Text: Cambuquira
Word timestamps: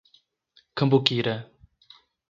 Cambuquira 0.73 1.35